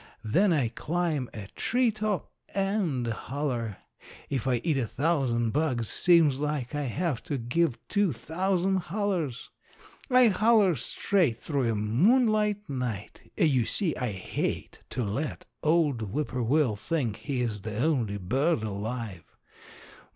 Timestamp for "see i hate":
13.67-14.79